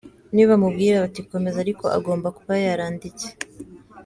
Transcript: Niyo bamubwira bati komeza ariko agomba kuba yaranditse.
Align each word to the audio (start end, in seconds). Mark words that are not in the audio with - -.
Niyo 0.31 0.45
bamubwira 0.51 1.03
bati 1.03 1.21
komeza 1.31 1.57
ariko 1.61 1.85
agomba 1.97 2.27
kuba 2.37 2.53
yaranditse. 2.65 3.27